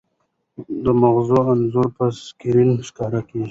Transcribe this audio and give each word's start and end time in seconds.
د 0.83 0.85
مغزو 1.01 1.39
انځور 1.51 1.87
په 1.97 2.05
سکرین 2.23 2.71
ښکاري. 2.87 3.21